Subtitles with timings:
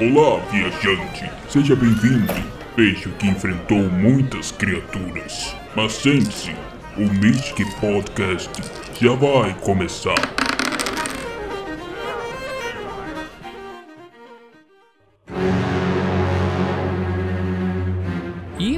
[0.00, 1.30] Olá, viajante.
[1.48, 2.32] Seja bem-vindo.
[2.76, 5.54] Vejo que enfrentou muitas criaturas.
[5.76, 6.50] Mas sente-se,
[6.96, 8.50] o Mystic Podcast
[9.00, 10.41] já vai começar.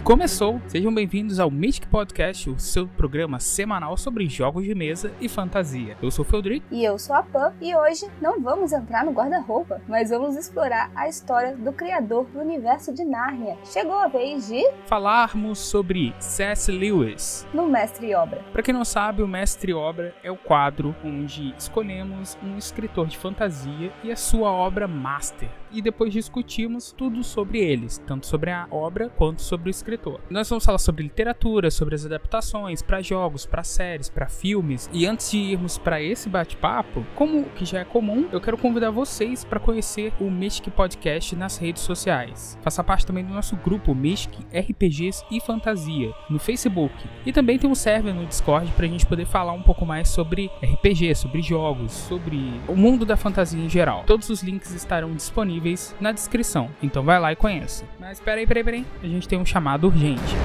[0.04, 0.60] Começou!
[0.66, 5.96] Sejam bem-vindos ao Mythic Podcast, o seu programa semanal sobre jogos de mesa e fantasia.
[6.02, 6.62] Eu sou o Feldrick.
[6.70, 10.90] E eu sou a Pan, e hoje não vamos entrar no guarda-roupa, mas vamos explorar
[10.94, 13.56] a história do criador do universo de Nárnia.
[13.64, 16.70] Chegou a vez de Falarmos sobre C.S.
[16.70, 17.46] Lewis.
[17.54, 18.44] No Mestre Obra.
[18.52, 23.16] Para quem não sabe, o Mestre Obra é o quadro onde escolhemos um escritor de
[23.16, 25.48] fantasia e a sua obra master.
[25.72, 29.93] E depois discutimos tudo sobre eles, tanto sobre a obra quanto sobre o escritor.
[30.30, 34.88] Nós vamos falar sobre literatura, sobre as adaptações para jogos, para séries, para filmes.
[34.92, 38.90] E antes de irmos para esse bate-papo, como que já é comum, eu quero convidar
[38.90, 42.58] vocês para conhecer o Mystic Podcast nas redes sociais.
[42.62, 46.94] Faça parte também do nosso grupo Mystic RPGs e Fantasia no Facebook.
[47.24, 50.08] E também tem um server no Discord para a gente poder falar um pouco mais
[50.08, 54.04] sobre RPG, sobre jogos, sobre o mundo da fantasia em geral.
[54.06, 57.84] Todos os links estarão disponíveis na descrição, então vai lá e conheça.
[57.98, 60.36] Mas peraí, peraí, peraí, a gente tem um chamado urgente.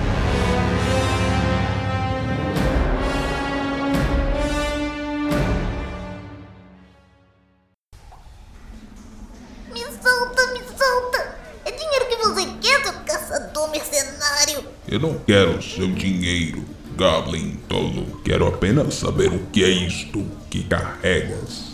[9.72, 11.36] Me solta, me solta!
[11.66, 14.66] É dinheiro que você quer, seu caçador mercenário!
[14.88, 16.66] Eu não quero seu dinheiro,
[16.98, 18.22] Goblin tolo.
[18.24, 21.70] Quero apenas saber o que é isto que carregas.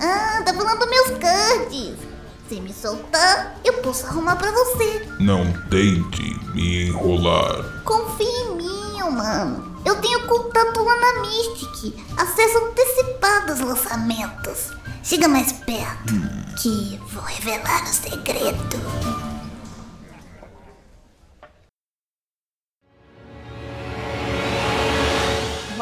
[0.00, 2.13] Ah, tá falando meus cards!
[2.48, 5.08] Se me soltar, eu posso arrumar pra você.
[5.18, 7.82] Não tente me enrolar.
[7.84, 9.80] Confia em mim, mano.
[9.84, 11.94] Eu tenho contato lá na Mystic.
[12.16, 14.72] Acesso antecipado aos lançamentos.
[15.02, 16.14] Chega mais perto,
[16.60, 19.33] que vou revelar o segredo.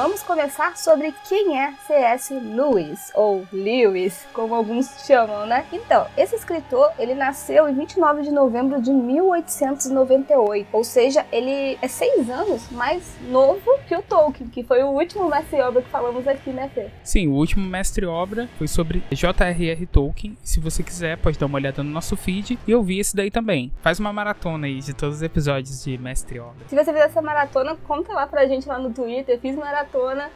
[0.03, 2.35] Vamos começar sobre quem é C.S.
[2.35, 5.65] Lewis, ou Lewis, como alguns chamam, né?
[5.73, 11.87] Então, esse escritor, ele nasceu em 29 de novembro de 1898, ou seja, ele é
[11.87, 16.51] seis anos mais novo que o Tolkien, que foi o último mestre-obra que falamos aqui,
[16.51, 16.89] né, Fê?
[17.05, 19.87] Sim, o último mestre-obra foi sobre J.R.R.
[19.87, 20.37] Tolkien.
[20.43, 23.71] Se você quiser, pode dar uma olhada no nosso feed e ouvir esse daí também.
[23.81, 26.67] Faz uma maratona aí de todos os episódios de mestre-obra.
[26.67, 29.39] Se você fizer essa maratona, conta lá pra gente lá no Twitter.
[29.39, 29.92] Fiz maratona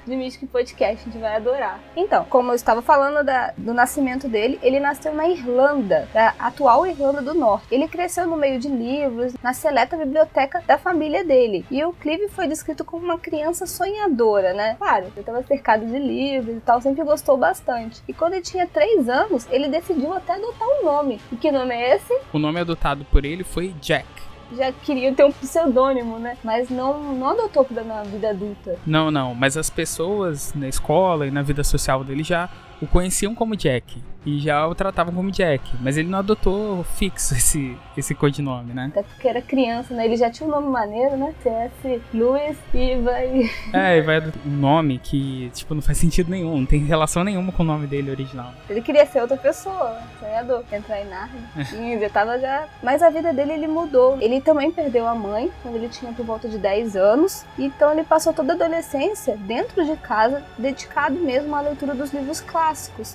[0.06, 1.80] de Mystic Podcast, a gente vai adorar.
[1.96, 6.86] Então, como eu estava falando da- do nascimento dele, ele nasceu na Irlanda, da atual
[6.86, 7.66] Irlanda do Norte.
[7.70, 11.64] Ele cresceu no meio de livros, na seleta biblioteca da família dele.
[11.70, 14.76] E o Clive foi descrito como uma criança sonhadora, né?
[14.78, 18.02] Claro, ele estava cercado de livros e tal, sempre gostou bastante.
[18.06, 21.18] E quando ele tinha 3 anos, ele decidiu até adotar um nome.
[21.32, 22.14] E que nome é esse?
[22.32, 24.06] O nome adotado por ele foi Jack.
[24.54, 26.36] Já queria ter um pseudônimo, né?
[26.44, 28.78] Mas não, não adotou pra na vida adulta.
[28.86, 32.48] Não, não, mas as pessoas na escola e na vida social dele já
[32.80, 34.02] o conheciam como Jack.
[34.24, 35.76] E já o tratavam como Jack.
[35.80, 38.88] Mas ele não adotou fixo esse, esse codinome, né?
[38.90, 40.04] Até porque era criança, né?
[40.04, 41.32] Ele já tinha um nome maneiro, né?
[41.42, 42.02] C.S.
[42.12, 43.50] Lewis e vai.
[43.72, 46.58] É, e vai um nome que, tipo, não faz sentido nenhum.
[46.58, 48.52] Não tem relação nenhuma com o nome dele original.
[48.68, 51.42] Ele queria ser outra pessoa, sonhador, entrar em Narnia.
[51.56, 52.66] E já tava já.
[52.82, 54.18] Mas a vida dele ele mudou.
[54.20, 57.46] Ele também perdeu a mãe quando ele tinha por volta de 10 anos.
[57.56, 62.40] Então ele passou toda a adolescência dentro de casa, dedicado mesmo à leitura dos livros
[62.40, 62.65] clássicos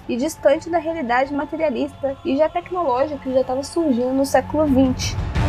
[0.08, 5.41] e distante da realidade materialista e já tecnológica que já estava surgindo no século XX.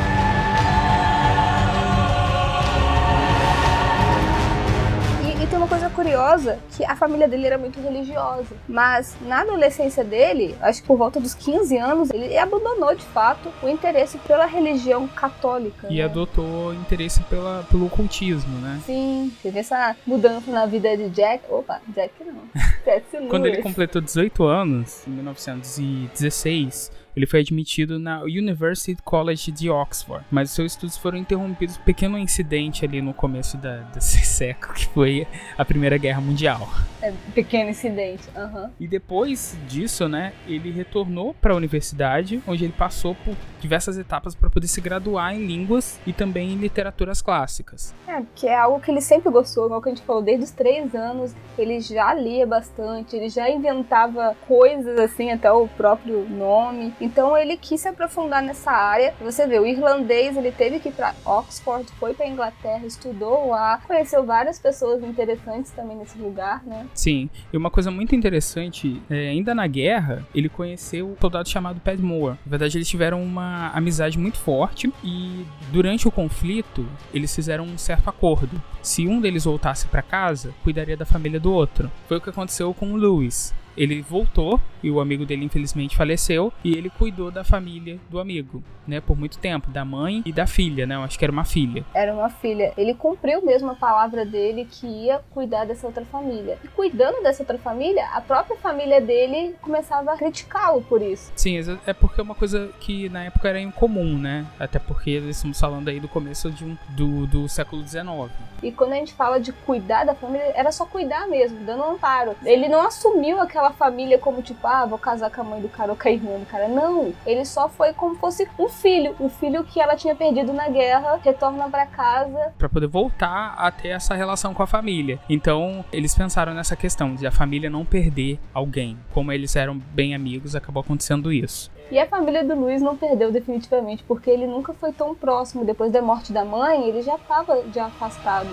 [6.03, 8.55] Curiosa, que a família dele era muito religiosa.
[8.69, 13.49] Mas na adolescência dele, acho que por volta dos 15 anos, ele abandonou de fato
[13.63, 15.87] o interesse pela religião católica.
[15.89, 16.05] E né?
[16.05, 18.81] adotou interesse pela, pelo ocultismo, né?
[18.85, 21.45] Sim, teve essa mudança na vida de Jack.
[21.49, 22.43] Opa, Jack não.
[23.29, 30.25] Quando ele completou 18 anos, em 1916, ele foi admitido na University College de Oxford,
[30.31, 34.75] mas seus estudos foram interrompidos por um pequeno incidente ali no começo da, desse século,
[34.75, 35.27] que foi
[35.57, 36.69] a Primeira Guerra Mundial.
[37.03, 38.23] É, pequeno incidente.
[38.37, 38.71] aham.
[38.79, 44.35] E depois disso, né, ele retornou para a universidade, onde ele passou por diversas etapas
[44.35, 47.95] para poder se graduar em línguas e também em literaturas clássicas.
[48.07, 50.51] É, que é algo que ele sempre gostou, igual que a gente falou, desde os
[50.51, 56.95] três anos, ele já lia bastante, ele já inventava coisas assim, até o próprio nome.
[57.01, 59.15] Então ele quis se aprofundar nessa área.
[59.21, 63.81] Você vê, o irlandês, ele teve que ir para Oxford, foi para Inglaterra, estudou lá,
[63.87, 66.87] conheceu várias pessoas interessantes também nesse lugar, né?
[66.95, 71.81] Sim, e uma coisa muito interessante, é, ainda na guerra, ele conheceu um soldado chamado
[71.81, 72.39] Padmore.
[72.45, 77.79] Na verdade, eles tiveram uma amizade muito forte e durante o conflito, eles fizeram um
[77.79, 78.61] certo acordo.
[78.83, 81.91] Se um deles voltasse para casa, cuidaria da família do outro.
[82.07, 83.55] Foi o que aconteceu com o Lewis.
[83.77, 88.63] Ele voltou e o amigo dele infelizmente faleceu e ele cuidou da família do amigo,
[88.87, 90.97] né, por muito tempo, da mãe e da filha, né?
[90.97, 91.85] Eu acho que era uma filha.
[91.95, 92.73] Era uma filha.
[92.77, 96.59] Ele cumpriu mesmo a palavra dele que ia cuidar dessa outra família.
[96.65, 101.33] E cuidando dessa outra família, a própria família dele começava a criticá-lo por isso.
[101.37, 104.47] Sim, é porque é uma coisa que na época era incomum, né?
[104.59, 108.31] Até porque estamos falando aí do começo de um, do, do século XIX.
[108.63, 111.93] E quando a gente fala de cuidar da família, era só cuidar mesmo, dando um
[111.93, 112.35] amparo.
[112.45, 115.93] Ele não assumiu aquela família como tipo, ah, vou casar com a mãe do cara
[115.93, 116.69] ou com a irmã do cara.
[116.69, 117.13] Não.
[117.27, 119.15] Ele só foi como fosse um filho.
[119.21, 122.53] O filho que ela tinha perdido na guerra retorna para casa.
[122.59, 125.19] para poder voltar a ter essa relação com a família.
[125.29, 128.99] Então, eles pensaram nessa questão de a família não perder alguém.
[129.13, 131.71] Como eles eram bem amigos, acabou acontecendo isso.
[131.91, 135.65] E a família do Luiz não perdeu definitivamente, porque ele nunca foi tão próximo.
[135.65, 138.49] Depois da morte da mãe, ele já estava já afastado.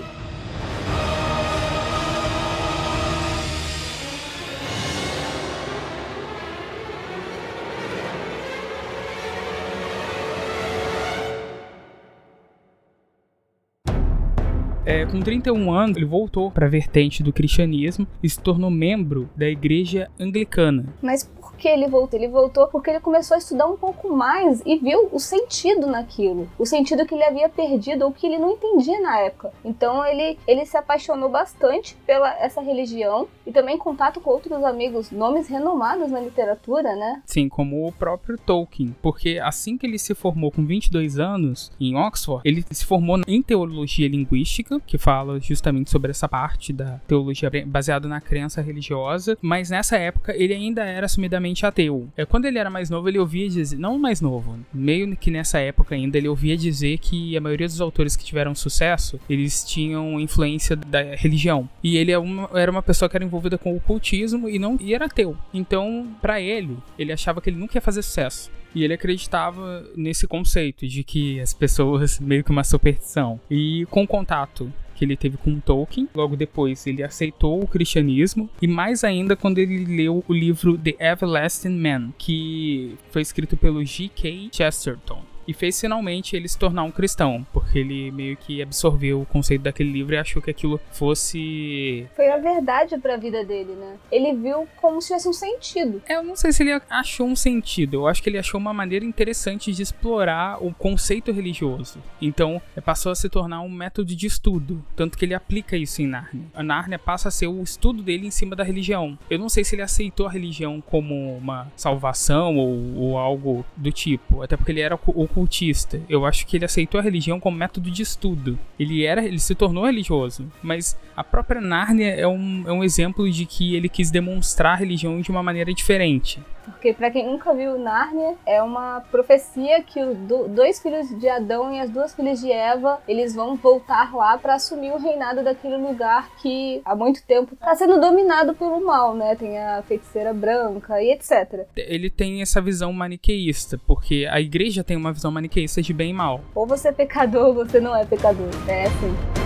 [14.99, 19.29] É, com 31 anos, ele voltou para a vertente do cristianismo e se tornou membro
[19.33, 20.93] da igreja anglicana.
[21.01, 22.19] Mas por que ele voltou?
[22.19, 26.49] Ele voltou porque ele começou a estudar um pouco mais e viu o sentido naquilo.
[26.59, 29.53] O sentido que ele havia perdido ou que ele não entendia na época.
[29.63, 35.11] Então ele, ele se apaixonou bastante pela essa religião e também contato com outros amigos,
[35.11, 37.21] nomes renomados na literatura, né?
[37.25, 38.93] Sim, como o próprio Tolkien.
[39.01, 43.41] Porque assim que ele se formou com 22 anos em Oxford, ele se formou em
[43.41, 49.69] teologia linguística que fala justamente sobre essa parte da teologia baseada na crença religiosa, mas
[49.69, 52.09] nessa época ele ainda era assumidamente ateu.
[52.17, 55.59] É quando ele era mais novo, ele ouvia dizer, não mais novo, meio que nessa
[55.59, 60.19] época ainda ele ouvia dizer que a maioria dos autores que tiveram sucesso, eles tinham
[60.19, 61.69] influência da religião.
[61.83, 62.19] E ele é
[62.55, 65.37] era uma pessoa que era envolvida com o ocultismo e não e era ateu.
[65.53, 68.49] Então, para ele, ele achava que ele nunca ia fazer sucesso.
[68.73, 73.39] E ele acreditava nesse conceito de que as pessoas, meio que uma superstição.
[73.49, 76.09] E com contato que ele teve com Tolkien.
[76.13, 80.95] Logo depois, ele aceitou o cristianismo e mais ainda quando ele leu o livro The
[80.99, 84.49] Everlasting Man, que foi escrito pelo G.K.
[84.51, 89.25] Chesterton e fez finalmente ele se tornar um cristão, porque ele meio que absorveu o
[89.25, 92.07] conceito daquele livro e achou que aquilo fosse.
[92.15, 93.97] Foi a verdade para a vida dele, né?
[94.11, 96.03] Ele viu como se tivesse um sentido.
[96.07, 98.71] É, eu não sei se ele achou um sentido, eu acho que ele achou uma
[98.71, 101.97] maneira interessante de explorar o conceito religioso.
[102.21, 106.07] Então, passou a se tornar um método de estudo, tanto que ele aplica isso em
[106.07, 106.45] Narnia.
[106.53, 109.17] A Narnia passa a ser o estudo dele em cima da religião.
[109.27, 113.91] Eu não sei se ele aceitou a religião como uma salvação ou, ou algo do
[113.91, 116.01] tipo, até porque ele era o ocultista.
[116.09, 118.59] Eu acho que ele aceitou a religião como método de estudo.
[118.77, 123.29] Ele era, ele se tornou religioso, mas a própria Nárnia é um, é um exemplo
[123.29, 126.39] de que ele quis demonstrar a religião de uma maneira diferente.
[126.71, 131.27] Porque para quem nunca viu Nárnia, é uma profecia que os do, dois filhos de
[131.27, 135.43] Adão e as duas filhas de Eva, eles vão voltar lá para assumir o reinado
[135.43, 139.35] daquele lugar que há muito tempo está sendo dominado pelo mal, né?
[139.35, 141.67] Tem a feiticeira branca e etc.
[141.75, 146.13] Ele tem essa visão maniqueísta, porque a igreja tem uma visão maniqueísta de bem e
[146.13, 146.41] mal.
[146.55, 148.49] Ou você é pecador ou você não é pecador.
[148.67, 149.38] É assim.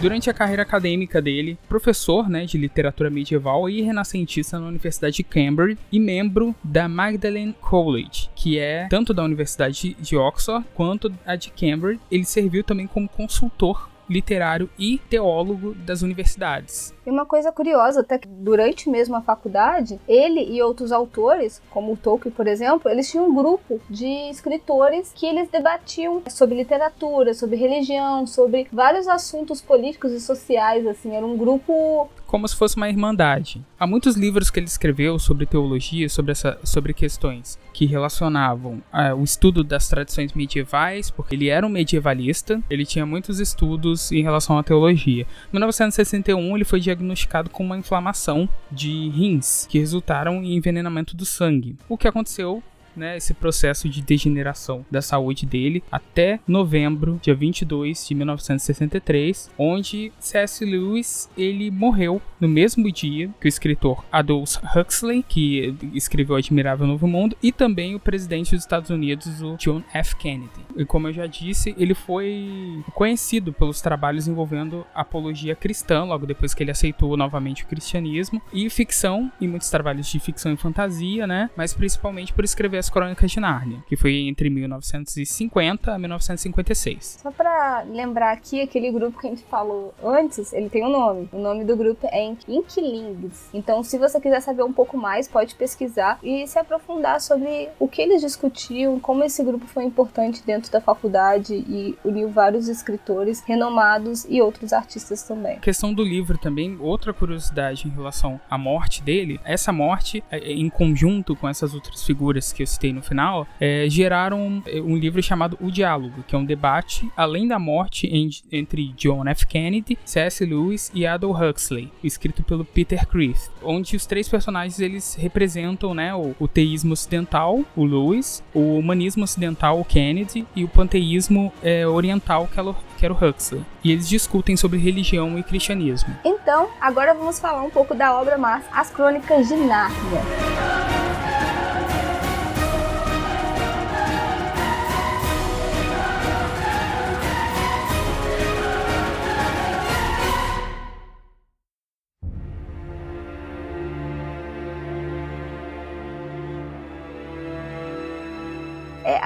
[0.00, 5.22] Durante a carreira acadêmica dele, professor né, de literatura medieval e renascentista na Universidade de
[5.22, 11.36] Cambridge e membro da Magdalen College, que é tanto da Universidade de Oxford quanto a
[11.36, 12.00] de Cambridge.
[12.10, 16.92] Ele serviu também como consultor literário e teólogo das universidades.
[17.06, 21.96] E uma coisa curiosa, até que durante mesmo a faculdade, ele e outros autores, como
[21.96, 27.56] Tolkien, por exemplo, eles tinham um grupo de escritores que eles debatiam sobre literatura, sobre
[27.56, 32.88] religião, sobre vários assuntos políticos e sociais, assim, era um grupo como se fosse uma
[32.88, 33.60] irmandade.
[33.76, 39.12] Há muitos livros que ele escreveu sobre teologia, sobre, essa, sobre questões que relacionavam ah,
[39.16, 44.22] o estudo das tradições medievais, porque ele era um medievalista, ele tinha muitos estudos em
[44.22, 45.26] relação à teologia.
[45.48, 51.24] Em 1961, ele foi diagnosticado com uma inflamação de rins, que resultaram em envenenamento do
[51.24, 51.76] sangue.
[51.88, 52.62] O que aconteceu
[52.96, 60.12] né, esse processo de degeneração da saúde dele até novembro, dia 22 de 1963, onde
[60.18, 60.64] C.S.
[60.64, 67.06] Lewis ele morreu no mesmo dia que o escritor Aldous Huxley, que escreveu Admirável Novo
[67.06, 70.16] Mundo, e também o presidente dos Estados Unidos, o John F.
[70.16, 70.50] Kennedy.
[70.76, 76.54] E como eu já disse, ele foi conhecido pelos trabalhos envolvendo apologia cristã, logo depois
[76.54, 81.26] que ele aceitou novamente o cristianismo, e ficção, e muitos trabalhos de ficção e fantasia,
[81.26, 81.50] né?
[81.56, 87.20] Mas principalmente por escrever as Crônicas de Nárnia, que foi entre 1950 a 1956.
[87.22, 91.28] Só pra lembrar aqui, aquele grupo que a gente falou antes, ele tem um nome.
[91.32, 93.48] O nome do grupo é Inklings.
[93.54, 97.86] Então, se você quiser saber um pouco mais, pode pesquisar e se aprofundar sobre o
[97.86, 103.40] que eles discutiam, como esse grupo foi importante dentro da faculdade e uniu vários escritores
[103.40, 105.56] renomados e outros artistas também.
[105.56, 110.38] A questão do livro também, outra curiosidade em relação à morte dele, essa morte, é,
[110.38, 114.96] é, em conjunto com essas outras figuras que eu citei no final, é, geraram um
[114.96, 118.08] livro chamado O Diálogo, que é um debate além da morte
[118.50, 119.46] entre John F.
[119.46, 120.44] Kennedy, C.S.
[120.44, 126.14] Lewis e Aldous Huxley, escrito pelo Peter Crift, onde os três personagens eles representam né,
[126.14, 131.86] o, o teísmo ocidental, o Lewis, o humanismo ocidental, o Kennedy, e o panteísmo é,
[131.86, 133.64] oriental, que era o Huxley.
[133.82, 136.14] E eles discutem sobre religião e cristianismo.
[136.24, 141.39] Então, agora vamos falar um pouco da obra massa As Crônicas de Nárnia.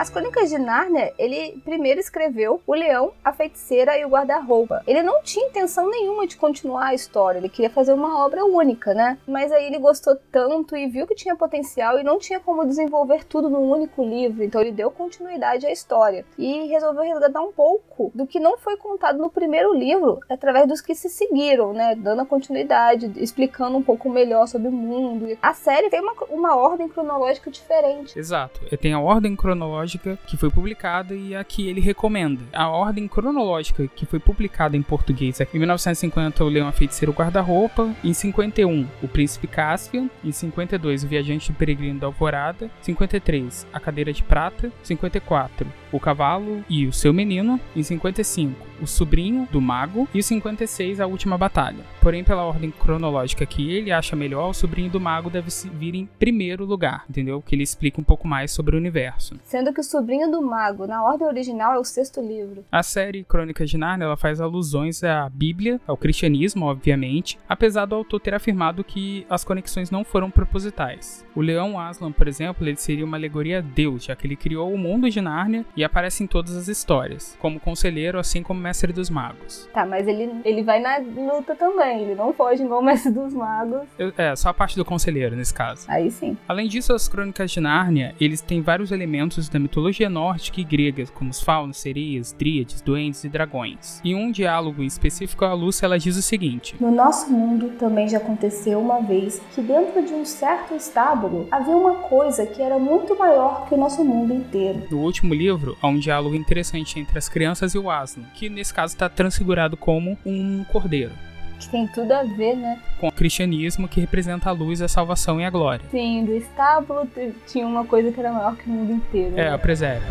[0.04, 4.82] As Crônicas de Nárnia, ele primeiro escreveu O Leão, a Feiticeira e o Guarda-Roupa.
[4.87, 8.92] Ele não tinha intenção nenhuma de continuar a história, ele queria fazer uma obra única,
[8.92, 9.16] né?
[9.26, 13.25] Mas aí ele gostou tanto e viu que tinha potencial e não tinha como desenvolver
[13.25, 18.12] tudo num único livro, então ele deu continuidade à história e resolveu resgatar um pouco
[18.14, 21.94] do que não foi contado no primeiro livro, através dos que se seguiram, né?
[21.94, 25.34] Dando a continuidade, explicando um pouco melhor sobre o mundo.
[25.40, 28.18] A série tem uma, uma ordem cronológica diferente.
[28.18, 32.42] Exato, tem a ordem cronológica que foi publicada e a que ele recomenda.
[32.52, 37.12] A ordem cronológica que foi publicada em português é em 1950 o Leão a Feiticeiro
[37.12, 43.80] Guarda-Roupa, em 51 o Príncipe Caspian, em 52 o Viajante Peregrino da Alvorada, 53 a
[43.80, 49.60] Cadeira de Prata, 54 o Cavalo e o Seu Menino, em 55 o Sobrinho do
[49.60, 51.84] Mago e 56 a Última Batalha.
[52.00, 56.06] Porém, pela ordem cronológica que ele acha melhor, o Sobrinho do Mago deve vir em
[56.06, 57.40] primeiro lugar, entendeu?
[57.40, 59.36] Que ele explica um pouco mais sobre o universo.
[59.42, 62.64] Sendo que o Sobrinho do Mago, na ordem original, é o sexto livro.
[62.70, 67.94] A série Crônicas de Narnia ela faz alusões à Bíblia, ao cristianismo, obviamente, apesar do
[67.94, 71.24] autor ter afirmado que as conexões não foram propositais.
[71.34, 74.72] O Leão Aslan, por exemplo, ele seria uma alegoria a Deus, já que ele criou
[74.72, 78.93] o mundo de Nárnia e aparece em todas as histórias, como conselheiro, assim como mestre
[78.93, 79.69] dos magos.
[79.73, 83.33] Tá, mas ele, ele vai na luta também, ele não foge igual o mestre dos
[83.33, 83.83] magos.
[84.17, 85.87] É, só a parte do conselheiro, nesse caso.
[85.88, 86.37] Aí sim.
[86.49, 91.05] Além disso, as crônicas de Nárnia, eles têm vários elementos da mitologia nórdica e grega,
[91.14, 94.00] como os faunos, sereias, dríades, duendes e dragões.
[94.05, 98.09] Em um diálogo em específico, a Lúcia ela diz o seguinte: No nosso mundo também
[98.09, 102.79] já aconteceu uma vez que dentro de um certo estábulo havia uma coisa que era
[102.79, 104.83] muito maior que o nosso mundo inteiro.
[104.91, 108.73] No último livro, há um diálogo interessante entre as crianças e o Aslan, que nesse
[108.73, 111.12] caso está transfigurado como um cordeiro.
[111.59, 112.81] Que tem tudo a ver, né?
[113.00, 115.85] Com o cristianismo que representa a luz, a salvação e a glória.
[115.90, 117.09] Sim, do estábulo
[117.47, 119.38] tinha uma coisa que era maior que o mundo inteiro.
[119.38, 119.54] É, né?
[119.54, 120.02] a presépio.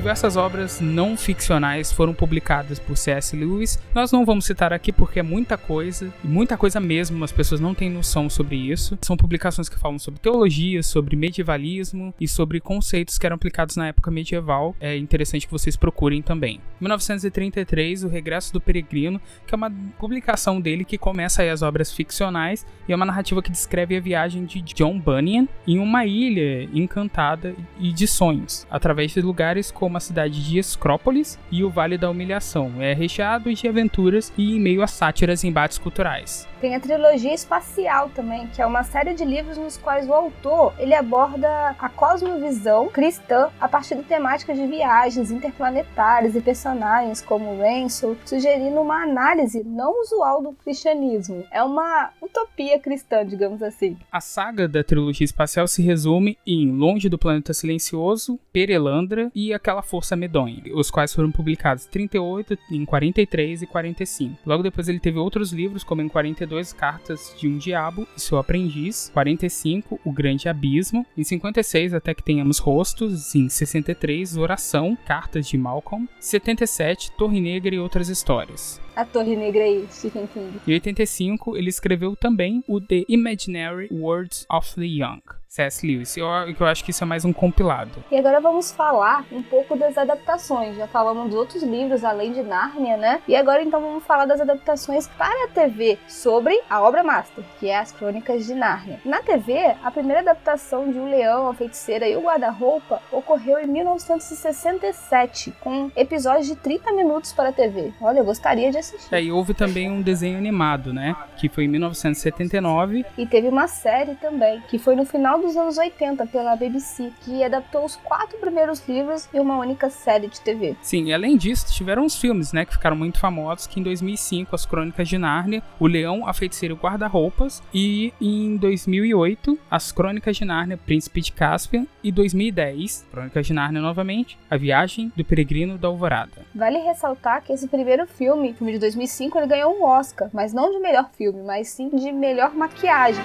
[0.00, 3.36] Diversas obras não ficcionais foram publicadas por C.S.
[3.36, 3.78] Lewis.
[3.94, 7.74] Nós não vamos citar aqui porque é muita coisa, muita coisa mesmo, as pessoas não
[7.74, 8.96] têm noção sobre isso.
[9.02, 13.88] São publicações que falam sobre teologia, sobre medievalismo e sobre conceitos que eram aplicados na
[13.88, 14.74] época medieval.
[14.80, 16.62] É interessante que vocês procurem também.
[16.80, 21.60] Em 1933, O Regresso do Peregrino, que é uma publicação dele que começa aí as
[21.60, 26.06] obras ficcionais e é uma narrativa que descreve a viagem de John Bunyan em uma
[26.06, 31.64] ilha encantada e de sonhos, através de lugares como como a cidade de Escrópolis e
[31.64, 32.74] o Vale da Humilhação.
[32.78, 36.46] É recheado de aventuras e em meio a sátiras e embates culturais.
[36.60, 40.74] Tem a trilogia espacial também, que é uma série de livros nos quais o autor
[40.78, 47.58] ele aborda a cosmovisão cristã a partir de temáticas de viagens interplanetárias e personagens como
[47.58, 51.44] Ransom, sugerindo uma análise não usual do cristianismo.
[51.50, 53.96] É uma utopia cristã, digamos assim.
[54.12, 59.79] A saga da trilogia espacial se resume em Longe do Planeta Silencioso, Perelandra e aquela
[59.82, 64.38] força medonha, os quais foram publicados em 38, em 43 e 45.
[64.44, 68.38] Logo depois ele teve outros livros, como em 42, Cartas de um Diabo e seu
[68.38, 75.46] Aprendiz, 45, O Grande Abismo, em 56, até que tenhamos rostos, em 63, Oração, Cartas
[75.46, 78.80] de Malcolm, 77, Torre Negra e outras histórias.
[78.96, 80.60] A Torre Negra aí, Stephen King.
[80.66, 85.39] Em 85, ele escreveu também o The Imaginary Words of the Young.
[85.50, 85.84] C.S.
[85.84, 86.16] Lewis.
[86.16, 88.04] Eu, eu acho que isso é mais um compilado.
[88.08, 90.76] E agora vamos falar um pouco das adaptações.
[90.76, 93.20] Já falamos dos outros livros além de Nárnia, né?
[93.26, 97.68] E agora então vamos falar das adaptações para a TV sobre a obra master, que
[97.68, 99.00] é As Crônicas de Nárnia.
[99.04, 103.66] Na TV, a primeira adaptação de O Leão, a Feiticeira e o Guarda-Roupa ocorreu em
[103.66, 107.92] 1967, com episódios de 30 minutos para a TV.
[108.00, 109.12] Olha, eu gostaria de assistir.
[109.12, 111.16] É, e houve também um desenho animado, né?
[111.36, 113.04] Que foi em 1979.
[113.18, 117.42] E teve uma série também, que foi no final dos anos 80 pela BBC, que
[117.42, 120.76] adaptou os quatro primeiros livros e uma única série de TV.
[120.82, 124.54] Sim, e além disso, tiveram uns filmes, né, que ficaram muito famosos, que em 2005,
[124.54, 129.92] As Crônicas de Nárnia, O Leão, a Feiticeira e o Guarda-Roupas, e em 2008, As
[129.92, 135.24] Crônicas de Nárnia, Príncipe de Caspian, e 2010, Crônicas de Nárnia novamente, A Viagem do
[135.24, 136.44] Peregrino da Alvorada.
[136.54, 140.70] Vale ressaltar que esse primeiro filme, filme de 2005, ele ganhou um Oscar, mas não
[140.70, 143.24] de melhor filme, mas sim de melhor maquiagem.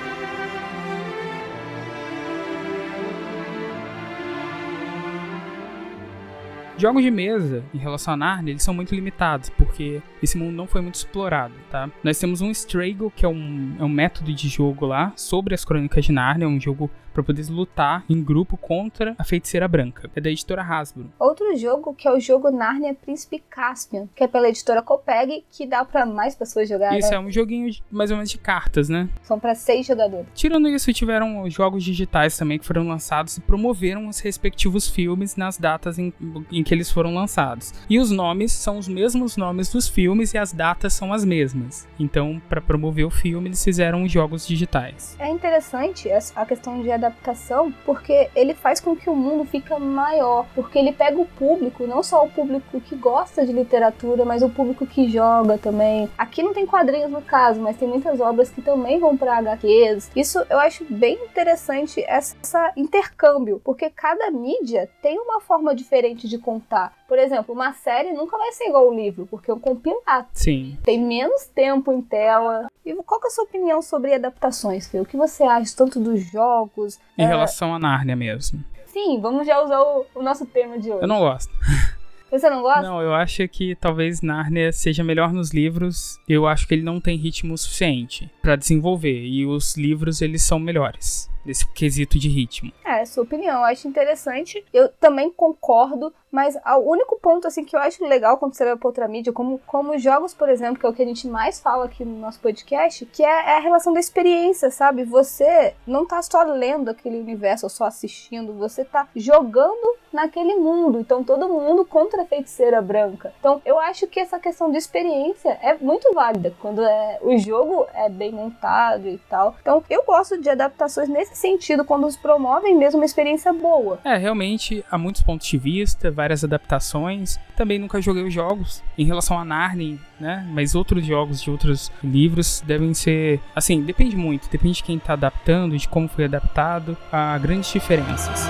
[6.77, 10.67] Jogos de mesa, em relação a Narnia, eles são muito limitados, porque esse mundo não
[10.67, 11.89] foi muito explorado, tá?
[12.03, 15.63] Nós temos um Straggle, que é um, é um método de jogo lá, sobre as
[15.63, 20.11] Crônicas de Narnia, um jogo para poder lutar em grupo contra a Feiticeira Branca.
[20.13, 21.09] É da editora Hasbro.
[21.17, 25.65] Outro jogo que é o jogo Narnia Príncipe Caspian, que é pela editora Copeg, que
[25.65, 26.97] dá para mais pessoas jogar.
[26.97, 27.15] Isso né?
[27.15, 29.07] é um joguinho de, mais ou menos de cartas, né?
[29.23, 30.27] São para seis jogadores.
[30.33, 35.57] Tirando isso, tiveram jogos digitais também que foram lançados e promoveram os respectivos filmes nas
[35.57, 36.13] datas em,
[36.51, 37.73] em que eles foram lançados.
[37.89, 41.87] E os nomes são os mesmos nomes dos filmes e as datas são as mesmas.
[41.97, 45.15] Então, para promover o filme, eles fizeram jogos digitais.
[45.17, 50.45] É interessante a questão de adaptação, porque ele faz com que o mundo fica maior,
[50.53, 54.49] porque ele pega o público, não só o público que gosta de literatura, mas o
[54.49, 56.09] público que joga também.
[56.17, 60.11] Aqui não tem quadrinhos no caso, mas tem muitas obras que também vão para HQs.
[60.15, 66.37] Isso eu acho bem interessante essa intercâmbio, porque cada mídia tem uma forma diferente de
[66.37, 66.93] contar.
[67.07, 70.27] Por exemplo, uma série nunca vai ser igual ao livro, porque é um compilado.
[70.33, 70.77] Sim.
[70.83, 72.67] Tem menos tempo em tela.
[72.85, 74.99] E qual é a sua opinião sobre adaptações, Fê?
[74.99, 76.99] O que você acha tanto dos jogos?
[77.17, 77.27] Em é...
[77.27, 78.63] relação a Nárnia mesmo.
[78.87, 81.03] Sim, vamos já usar o, o nosso tema de hoje.
[81.03, 81.53] Eu não gosto.
[82.31, 82.81] Você não gosta?
[82.81, 86.19] Não, eu acho que talvez Nárnia seja melhor nos livros.
[86.27, 90.59] Eu acho que ele não tem ritmo suficiente para desenvolver e os livros eles são
[90.59, 92.71] melhores nesse quesito de ritmo.
[92.83, 94.63] É, sua opinião, eu acho interessante.
[94.73, 98.75] Eu também concordo, mas o único ponto assim que eu acho legal quando você vai
[98.75, 101.59] pra outra mídia, como, como jogos, por exemplo, que é o que a gente mais
[101.59, 105.03] fala aqui no nosso podcast, que é, é a relação da experiência, sabe?
[105.03, 110.99] Você não tá só lendo aquele universo ou só assistindo, você tá jogando naquele mundo.
[110.99, 113.33] Então todo mundo contra a feiticeira branca.
[113.39, 117.85] Então eu acho que essa questão de experiência é muito válida quando é, o jogo
[117.93, 119.55] é bem montado e tal.
[119.61, 123.99] Então eu gosto de adaptações nesse sentido, quando os promovem mesmo uma experiência boa.
[124.03, 127.37] É, realmente há muitos pontos de vista, várias adaptações.
[127.55, 130.47] Também nunca joguei os jogos em relação a Narnia, né?
[130.51, 133.39] Mas outros jogos de outros livros devem ser.
[133.55, 136.97] Assim, depende muito, depende de quem está adaptando, de como foi adaptado.
[137.11, 138.49] Há grandes diferenças.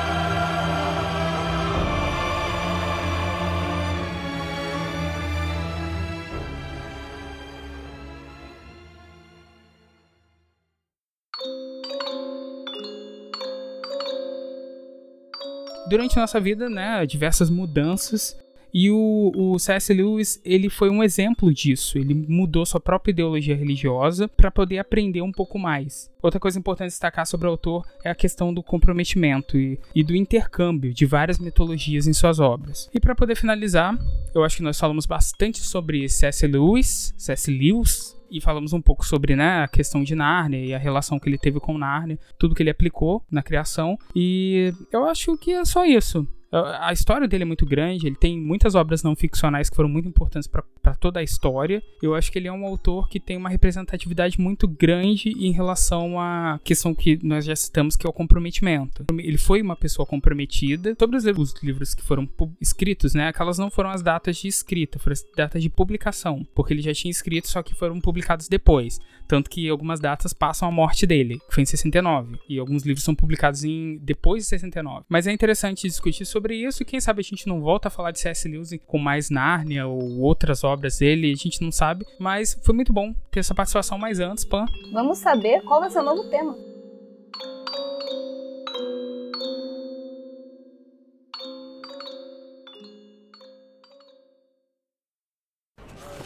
[15.87, 18.37] Durante nossa vida, né, diversas mudanças.
[18.77, 19.93] E o, o C.S.
[19.93, 21.97] Lewis, ele foi um exemplo disso.
[21.97, 26.11] Ele mudou sua própria ideologia religiosa para poder aprender um pouco mais.
[26.21, 30.13] Outra coisa importante destacar sobre o autor é a questão do comprometimento e, e do
[30.13, 32.89] intercâmbio de várias mitologias em suas obras.
[32.93, 33.97] E para poder finalizar,
[34.33, 36.45] eu acho que nós falamos bastante sobre C.S.
[36.45, 37.49] Lewis, C.S.
[37.49, 41.29] Lewis, e falamos um pouco sobre né, a questão de Nárnia e a relação que
[41.29, 43.97] ele teve com Nárnia, tudo que ele aplicou na criação.
[44.15, 46.27] E eu acho que é só isso.
[46.63, 50.07] A história dele é muito grande, ele tem muitas obras não ficcionais que foram muito
[50.07, 51.83] importantes para toda a história.
[52.01, 56.19] Eu acho que ele é um autor que tem uma representatividade muito grande em relação
[56.19, 59.05] à questão que nós já citamos, que é o comprometimento.
[59.17, 60.95] Ele foi uma pessoa comprometida.
[60.97, 61.25] Sobre os
[61.61, 62.29] livros que foram
[62.61, 66.73] escritos, né, aquelas não foram as datas de escrita, foram as datas de publicação, porque
[66.73, 68.99] ele já tinha escrito, só que foram publicados depois.
[69.27, 73.03] Tanto que algumas datas passam a morte dele, que foi em 69, e alguns livros
[73.03, 75.03] são publicados em depois de 69.
[75.09, 77.91] Mas é interessante discutir sobre sobre isso e quem sabe a gente não volta a
[77.91, 78.47] falar de C.S.
[78.47, 82.93] Lewis com mais Narnia ou outras obras dele, a gente não sabe, mas foi muito
[82.93, 84.67] bom ter essa participação mais antes, Pan.
[84.93, 86.53] Vamos saber qual vai ser o novo tema.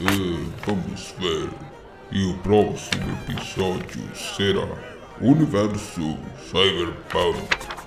[0.01, 1.49] Uh, vamos ver.
[2.11, 4.67] E o próximo episódio será
[5.21, 6.17] Universo
[6.49, 7.78] Cyberpunk.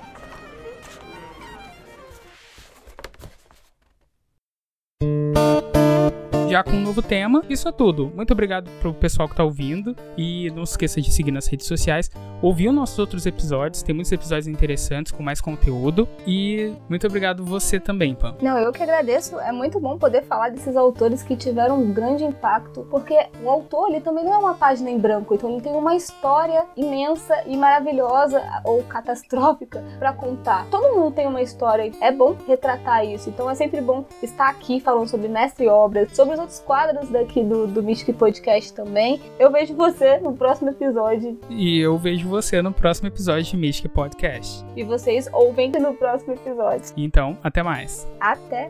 [6.52, 7.42] Já com um novo tema.
[7.48, 8.12] Isso é tudo.
[8.14, 11.66] Muito obrigado pro pessoal que tá ouvindo e não se esqueça de seguir nas redes
[11.66, 12.10] sociais.
[12.42, 17.42] Ouvir os nossos outros episódios, tem muitos episódios interessantes com mais conteúdo e muito obrigado
[17.42, 18.36] você também, Pam.
[18.42, 19.40] Não, eu que agradeço.
[19.40, 23.88] É muito bom poder falar desses autores que tiveram um grande impacto, porque o autor
[23.88, 27.56] ele também não é uma página em branco, então ele tem uma história imensa e
[27.56, 30.66] maravilhosa ou catastrófica para contar.
[30.66, 33.30] Todo mundo tem uma história, é bom retratar isso.
[33.30, 37.42] Então é sempre bom estar aqui falando sobre mestre obras, sobre os outros quadros daqui
[37.42, 39.20] do, do Mystic Podcast também.
[39.38, 41.38] Eu vejo você no próximo episódio.
[41.48, 44.64] E eu vejo você no próximo episódio de Mystic Podcast.
[44.76, 46.92] E vocês ouvem no próximo episódio.
[46.96, 48.07] Então, até mais.
[48.20, 48.68] Até!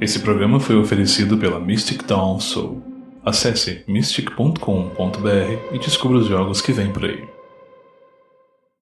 [0.00, 2.82] Esse programa foi oferecido pela Mystic Dawn Soul.
[3.22, 4.58] Acesse mystic.com.br
[5.72, 7.29] e descubra os jogos que vêm por aí.